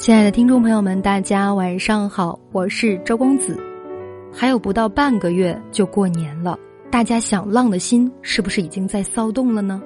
[0.00, 3.54] 亲爱的听众朋友们，大家晚上好，我是周公子。
[4.32, 6.58] 还有不到半个月就过年了，
[6.90, 9.82] 大家想浪的心是不是已经在骚动了呢？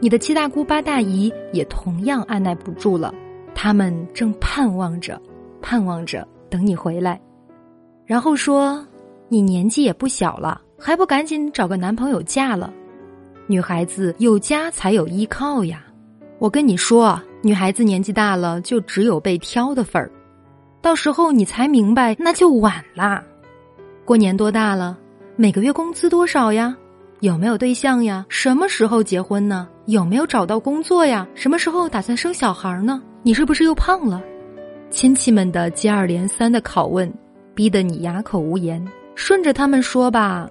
[0.00, 3.14] 你的七大姑八大姨也同样按耐不住了，
[3.54, 5.18] 他们正盼望着，
[5.62, 7.18] 盼望着等你回来，
[8.04, 8.86] 然后说
[9.30, 12.70] ：“你年纪也不小了，还不赶紧找个男朋友嫁了？
[13.46, 15.82] 女孩子有家才有依靠呀。”
[16.38, 17.18] 我跟你说。
[17.44, 20.10] 女孩子年纪大了，就只有被挑的份儿，
[20.80, 23.22] 到时候你才明白，那就晚啦。
[24.02, 24.96] 过年多大了？
[25.36, 26.74] 每个月工资多少呀？
[27.20, 28.24] 有没有对象呀？
[28.30, 29.68] 什么时候结婚呢？
[29.84, 31.28] 有没有找到工作呀？
[31.34, 33.02] 什么时候打算生小孩呢？
[33.22, 34.22] 你是不是又胖了？
[34.88, 37.12] 亲戚们的接二连三的拷问，
[37.54, 38.82] 逼得你哑口无言。
[39.14, 40.48] 顺着他们说吧，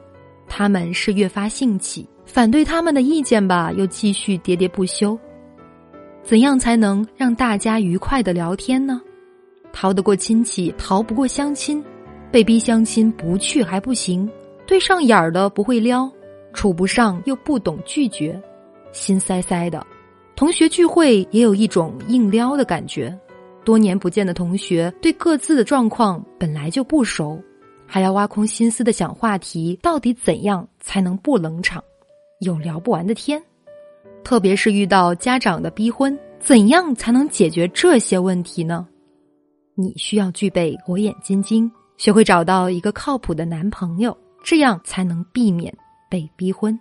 [0.47, 5.17] 他们是越发兴起；反对他们的意见吧，又继续喋喋不休。
[6.23, 9.01] 怎样才能让大家愉快的聊天呢？
[9.73, 11.83] 逃得过亲戚，逃不过相亲，
[12.31, 14.29] 被逼相亲不去还不行，
[14.65, 16.09] 对上眼儿的不会撩，
[16.53, 18.41] 处不上又不懂拒绝，
[18.93, 19.85] 心塞塞的。
[20.35, 23.15] 同学聚会也有一种硬撩的感觉，
[23.65, 27.37] 多年不见的同学对各自的状况本来就不熟，
[27.85, 31.83] 还要挖空心思的想话题，到底怎样才能不冷场，
[32.39, 33.43] 有聊不完的天。
[34.33, 38.87] 特别是遇到家长的逼婚，怎样才能解决这些问题呢？
[39.75, 45.71] 你需要具备火眼金睛，学会找到一个靠谱的男朋友，这样才能避免
[46.09, 46.75] 被逼婚。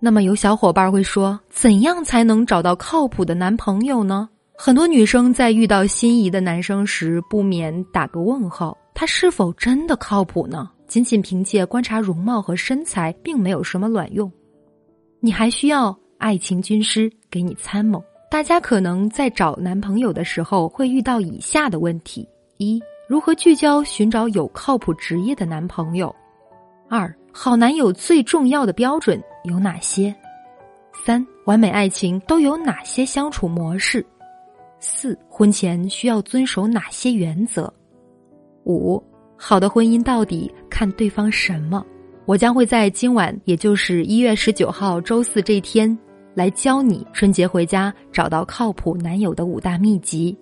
[0.00, 4.28] 那么有小伙伴会说，怎样才能找到靠谱的男朋友呢？
[4.56, 10.68] 很多女生在遇到心仪的男生时，不免打个问号：他是否真的靠谱呢？
[10.88, 14.28] 仅仅凭借观察容貌和身材，并没有什么卵用。
[15.20, 15.96] 你还需要。
[16.18, 18.02] 爱情军师给你参谋。
[18.30, 26.14] 大家可能在找男朋友的时候会遇到以下的问题：一、如何聚焦寻找有靠谱职业的男朋友；
[26.88, 30.12] 二、好男友最重要的标准有哪些；
[31.04, 34.02] 三、完美爱情都有哪些相处模式；
[34.78, 37.66] 四、婚前需要遵守哪些原则；
[38.64, 39.02] 五、
[39.36, 41.82] 好的婚姻到底看对方什么？
[42.26, 45.98] 我将会在今晚，也就是一月十九号周四这天。
[46.38, 50.38] 来教你春节回家找到靠谱男友的五大秘籍。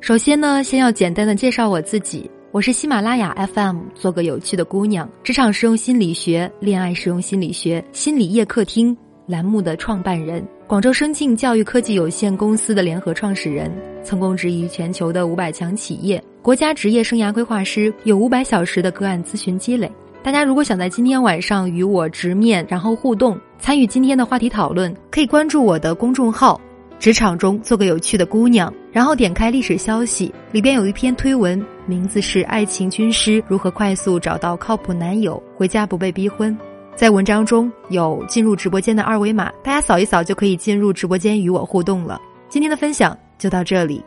[0.00, 8.96] 首先呢，先要简单的介绍我自己，我是喜马拉雅 FM 做个有趣的姑娘，职场实用心理学、恋爱实用心理学、心理夜客厅
[9.26, 13.68] 栏目的创办人，广州生境教育科技有限公司的联合创始人，
[14.04, 19.90] 曾供职于全球的五百强企业，国家职业生涯规划师，有五百小时的个案咨询积累。
[20.24, 26.58] 大家如果想在今天晚上与我直面，然后互动，参与今天的话题讨论，可以关注我的公众号
[26.98, 36.56] “职场中做个有趣的姑娘”，然后点开历史消息，里边有一篇推文，名字是《爱情军师如何快速找到靠谱男友，回家不被逼婚》。
[36.96, 42.18] 在文章中有进入直播间的二维码，大家扫一扫就可以进入直播间与我互动了。
[42.48, 44.02] 今天的分享就到这里，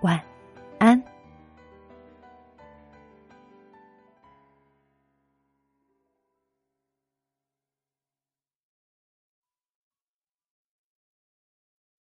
[0.00, 0.18] 晚
[0.78, 1.09] 安。